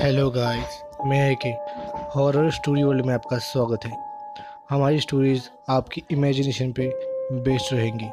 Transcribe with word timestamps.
Hello 0.00 0.30
guys 0.30 0.82
मैं 1.06 1.18
है 1.18 1.34
के 1.34 1.48
हॉरर 2.18 2.50
स्टोरी 2.50 2.82
वर्ल्ड 2.82 3.06
में 3.06 3.14
आपका 3.14 3.38
स्वागत 3.38 3.84
है। 3.84 3.92
हमारी 4.70 5.00
स्टोरीज 5.00 5.50
आपकी 5.68 6.02
इमेजिनेशन 6.10 6.72
पे 6.72 6.92
बेस्ड 7.32 7.76
रहेंगी। 7.76 8.10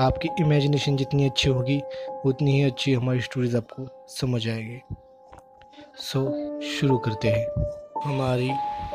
आपकी 0.00 0.28
इमेजिनेशन 0.40 0.96
जितनी 0.96 1.26
अच्छी 1.26 1.48
होगी 1.48 1.82
उतनी 2.24 2.52
ही 2.52 2.62
अच्छी 2.62 2.94
हमारी 2.94 3.20
स्टोरीज 3.20 3.56
आपको 3.56 4.06
समझ 4.08 4.48
आएगी। 4.48 4.96
सो 5.96 6.20
so, 6.20 6.62
शुरू 6.62 6.98
करते 6.98 7.28
हैं 7.28 7.46
हमारी 8.04 8.50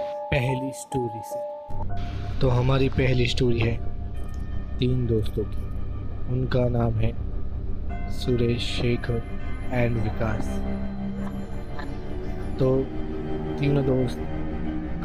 पहली 0.08 0.72
स्टोरी 0.72 1.22
से। 1.26 1.40
तो 2.40 2.50
हमारी 2.50 2.90
पहली 2.90 3.26
स्टोरी 3.26 3.60
है 3.60 3.78
तीन 4.78 5.08
दोस्तों 5.08 5.44
की। 5.44 5.62
उनका 6.34 6.68
नाम 6.70 6.94
है 6.94 7.12
सुरेश 8.12 8.62
शेखर 8.62 9.24
एंड 9.74 9.98
विकास। 9.98 10.62
तो 12.60 12.76
तीनों 13.60 13.86
दोस्त 13.86 14.18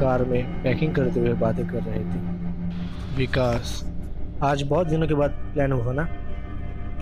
कार 0.00 0.24
में 0.24 0.62
पैकिंग 0.62 0.94
करते 0.94 1.20
हुए 1.20 1.32
बातें 1.32 1.66
कर 1.66 1.82
रहे 1.82 1.98
थे। 1.98 2.18
विकास, 3.16 3.84
आज 4.42 4.62
बहुत 4.62 4.86
दिनों 4.86 5.08
के 5.08 5.14
बाद 5.14 5.30
प्लान 5.30 5.72
हुआ 5.72 5.92
ना? 5.92 6.08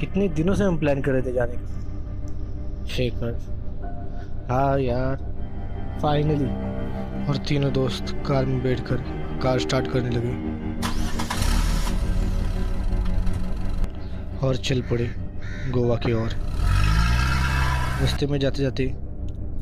कितने 0.00 0.28
दिनों 0.28 0.54
से 0.54 0.64
हम 0.64 0.78
प्लान 0.78 1.00
कर 1.02 1.12
रहे 1.12 1.22
थे 1.22 1.32
जाने 1.32 1.52
का? 1.52 2.84
शेखर 2.84 3.32
हाँ 4.50 4.78
यार 4.78 5.16
फाइनली 6.02 6.50
और 7.28 7.36
तीनों 7.36 7.72
दोस्त 7.72 8.16
कार 8.26 8.46
में 8.46 8.62
बैठकर 8.62 8.96
कार 9.42 9.58
स्टार्ट 9.58 9.86
करने 9.86 10.10
लगे। 10.10 10.34
और 14.46 14.56
चल 14.56 14.82
पड़े 14.82 15.10
गोवा 15.70 15.96
की 15.96 16.12
ओर। 16.12 16.30
रास्ते 18.00 18.26
में 18.26 18.38
जाते 18.38 18.62
जाते 18.62 19.11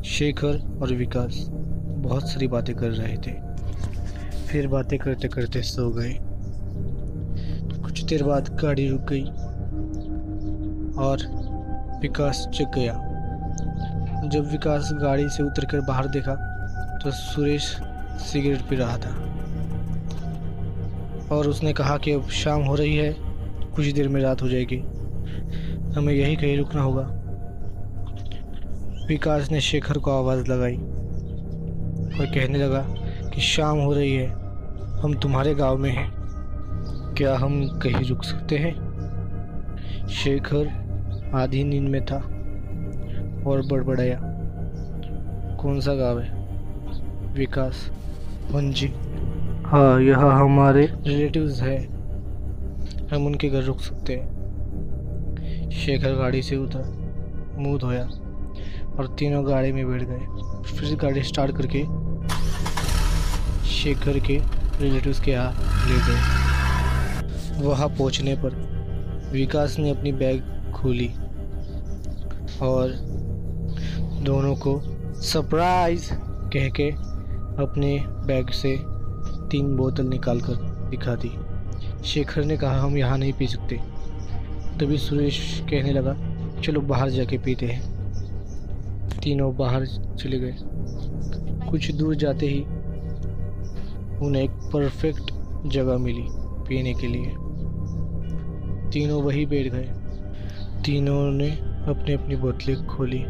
शेखर 0.05 0.79
और 0.81 0.93
विकास 0.93 1.45
बहुत 1.49 2.29
सारी 2.29 2.47
बातें 2.47 2.75
कर 2.75 2.89
रहे 2.89 3.17
थे। 3.17 3.31
फिर 4.47 4.67
बातें 4.67 4.99
करते 4.99 5.27
करते 5.27 5.61
सो 5.61 5.89
गए। 5.89 6.17
कुछ 7.83 8.03
देर 8.03 8.23
बाद 8.23 8.49
गाड़ी 8.63 8.87
रुक 8.89 9.01
गई 9.01 9.23
और 11.01 11.17
विकास 12.01 12.47
जग 12.53 12.71
गया। 12.75 12.93
जब 14.29 14.51
विकास 14.51 14.89
गाड़ी 14.93 15.29
से 15.29 15.43
उतरकर 15.43 15.81
बाहर 15.81 16.07
देखा 16.07 16.35
तो 17.03 17.11
सुरेश 17.11 17.77
सिगरेट 18.21 18.61
पी 18.61 18.75
रहा 18.75 18.97
था 18.97 19.15
और 21.35 21.47
उसने 21.47 21.73
कहा 21.73 21.97
कि 21.97 22.11
अब 22.11 22.29
शाम 22.29 22.61
हो 22.61 22.75
रही 22.75 22.95
है, 22.95 23.15
कुछ 23.75 23.85
देर 23.85 24.07
में 24.07 24.21
रात 24.21 24.41
हो 24.41 24.49
जाएगी। 24.49 24.77
हमें 25.95 26.13
यही 26.13 26.35
कहीं 26.35 26.57
रुकना 26.57 26.81
होगा। 26.81 27.20
विकास 29.11 29.51
ने 29.51 29.61
शेखर 29.61 29.97
को 29.97 30.11
आवाज़ 30.11 30.51
लगाई। 30.51 30.75
और 32.19 32.25
कहने 32.25 32.57
लगा 32.57 32.81
कि 33.29 33.41
शाम 33.41 33.77
हो 33.77 33.93
रही 33.93 34.15
है, 34.15 34.27
हम 34.99 35.19
तुम्हारे 35.21 35.55
गाँव 35.55 35.77
में 35.77 35.89
हैं। 35.89 36.11
क्या 37.17 37.37
हम 37.37 37.79
कहीं 37.79 38.09
रुक 38.09 38.23
सकते 38.23 38.57
हैं? 38.57 38.73
शेखर 40.07 40.67
आधी 41.35 41.63
नींद 41.63 41.89
में 41.89 42.05
था 42.05 42.15
और 43.49 43.65
बड़बड़ाया। 43.65 44.19
कौन 45.61 45.79
सा 45.79 45.93
गाँव 45.93 46.19
है? 46.19 46.29
विकास 47.33 47.91
जी 48.51 48.87
हाँ 49.65 50.01
यह 50.01 50.19
हमारे 50.19 50.85
रिलेटिव्स 50.85 51.61
है। 51.61 51.85
हम 53.13 53.25
उनके 53.25 53.49
घर 53.49 53.61
रुक 53.61 53.79
सकते 53.79 54.15
हैं। 54.15 54.29
शेखर 55.69 56.11
गाड़ी 56.11 56.41
से 56.41 56.55
उतरा, 56.55 56.83
मुँह 57.61 57.79
धोया। 57.79 58.09
और 59.01 59.07
तीनों 59.19 59.45
गाड़ी 59.47 59.71
में 59.71 59.85
बैठ 59.89 60.01
गए। 60.03 60.77
फिर 60.77 60.95
गाड़ी 60.95 61.21
स्टार्ट 61.23 61.51
करके 61.57 61.79
शेखर 63.67 64.19
के 64.19 64.37
रिलेटिव्स 64.79 65.19
के 65.19 65.31
यहाँ 65.31 65.51
ले 65.87 65.97
गए। 66.07 67.63
वहाँ 67.63 67.87
पहुँचने 67.89 68.35
पर 68.35 68.55
विकास 69.31 69.77
ने 69.79 69.89
अपनी 69.89 70.11
बैग 70.11 70.41
खोली 70.73 71.07
और 72.61 72.91
दोनों 74.23 74.55
को 74.55 74.79
सरप्राइज़ 75.21 76.09
कह 76.53 76.69
के 76.69 76.89
अपने 77.63 77.97
बैग 78.27 78.49
से 78.49 78.75
तीन 79.51 79.75
बोतल 79.77 80.07
निकाल 80.07 80.41
कर 80.41 80.55
दिखा 80.89 81.15
दी। 81.15 81.31
शेखर 82.05 82.43
ने 82.43 82.57
कहा, 82.57 82.81
हम 82.81 82.97
यहाँ 82.97 83.17
नहीं 83.17 83.33
पी 83.33 83.47
सकते। 83.47 83.79
तभी 84.79 84.97
सुरेश 84.97 85.39
कहने 85.69 85.91
लगा, 85.91 86.15
चलो 86.61 86.81
बाहर 86.81 87.09
जाके 87.09 87.37
पीते 87.37 87.65
हैं। 87.65 88.00
तीनों 89.23 89.55
बाहर 89.55 89.85
चले 90.19 90.39
गए। 90.39 90.55
कुछ 91.69 91.91
दूर 91.91 92.15
जाते 92.15 92.45
ही 92.45 92.61
उन्हें 94.25 94.43
एक 94.43 94.51
परफेक्ट 94.73 95.31
जगह 95.67 95.97
मिली 95.97 96.25
पीने 96.67 96.93
के 96.93 97.07
लिए। 97.07 97.33
तीनों 98.89 99.21
वहीं 99.23 99.45
बैठ 99.45 99.67
गए। 99.67 99.89
तीनों 100.85 101.31
ने 101.31 101.49
अपनी 101.87 102.13
अपनी 102.13 102.35
बोतलें 102.35 102.85
खोली। 102.85 103.23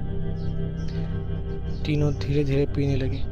तीनों 1.84 2.13
धीरे 2.13 2.44
धीरे 2.44 2.66
पीने 2.66 2.96
लगे। 2.96 3.23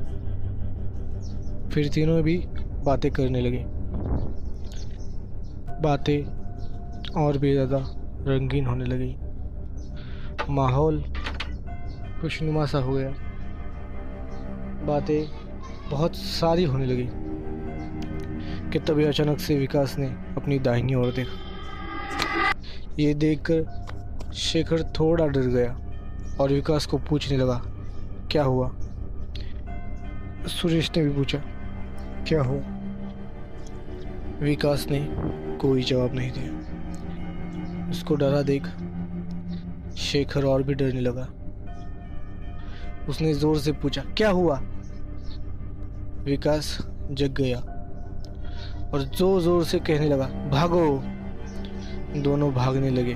फिर 1.69 1.89
तीनों 1.89 2.21
भी 2.23 2.37
बातें 2.83 3.11
करने 3.11 3.41
लगे। 3.41 3.65
बातें 5.81 6.23
और 7.21 7.37
भी 7.37 7.51
ज़्यादा 7.53 7.77
रंगीन 8.27 8.65
होने 8.65 8.85
लगी। 8.85 9.15
माहौल 10.49 11.03
खुशनुमा 12.21 12.65
सा 12.65 12.77
हो 12.77 12.93
गया। 12.93 13.09
बातें 14.85 15.25
बहुत 15.91 16.15
सारी 16.15 16.63
होने 16.63 16.85
लगी 16.85 17.07
कि 18.71 18.79
तभी 18.79 19.03
अचानक 19.03 19.39
से 19.39 19.57
विकास 19.57 19.97
ने 19.97 20.07
अपनी 20.37 20.59
दाहिनी 20.59 20.95
ओर 20.95 21.11
देखा। 21.11 22.53
ये 22.99 23.13
देखकर 23.13 24.31
शेखर 24.33 24.83
थोड़ा 24.99 25.27
डर 25.27 25.47
गया 25.47 25.77
और 26.39 26.51
विकास 26.51 26.85
को 26.85 26.97
पूछने 26.99 27.37
लगा, 27.37 27.61
क्या 28.31 28.43
हुआ? 28.43 28.71
सुरेश 30.47 30.91
ने 30.97 31.03
भी 31.03 31.09
पूछा, 31.09 31.37
क्या 32.27 32.41
हुआ? 32.41 32.61
विकास 34.41 34.85
ने 34.91 35.07
कोई 35.57 35.83
जवाब 35.83 36.15
नहीं 36.15 36.31
दिया। 36.31 37.89
उसको 37.89 38.15
डरा 38.15 38.41
देख 38.41 38.67
शेखर 39.97 40.45
और 40.45 40.63
भी 40.63 40.73
डरने 40.73 41.01
लगा। 41.01 41.27
उसने 43.07 43.33
ज़ोर 43.33 43.59
से 43.59 43.71
पूछा, 43.73 44.01
क्या 44.17 44.29
हुआ? 44.29 44.59
विकास 46.25 46.77
जग 47.11 47.33
गया 47.33 47.59
और 48.89 49.03
ज़ोर 49.07 49.41
ज़ोर 49.41 49.63
से 49.65 49.79
कहने 49.79 50.07
लगा, 50.07 50.27
भागो। 50.51 50.81
दोनों 52.15 52.51
भागने 52.53 52.89
लगे 52.89 53.13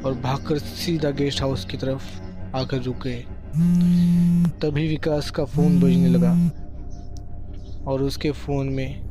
और 0.00 0.14
भागकर 0.14 0.58
सीधा 0.58 1.10
गेस्ट 1.12 1.40
हाउस 1.42 1.64
की 1.64 1.76
तरफ़ 1.76 2.56
आकर 2.56 2.82
रुक 2.82 3.02
गए। 3.02 3.24
तभी 4.60 4.86
विकास 4.88 5.30
का 5.30 5.44
फ़ोन 5.44 5.80
बजने 5.80 6.08
लगा 6.08 6.32
और 7.90 8.02
उसके 8.02 8.30
फ़ोन 8.32 8.68
में 8.68 9.10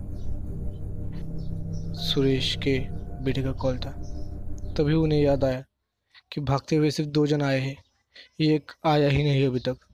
सुरेश 2.04 2.56
के 2.64 2.78
बेटे 3.24 3.44
का 3.44 3.52
कॉल 3.52 3.78
था। 3.78 3.92
तभी 4.78 4.94
उन्हें 4.94 5.22
याद 5.22 5.44
आया 5.44 5.64
कि 6.32 6.42
भागते 6.42 6.76
हुए 6.76 6.92
सिर्फ़ 6.92 7.10
दो 7.10 7.26
जन 7.28 7.42
आए 7.42 7.60
हैं। 7.60 7.76
एक 8.42 8.72
आया 8.86 9.10
ही 9.10 9.24
नहीं 9.24 9.46
अभी 9.48 9.60
तक। 9.60 9.89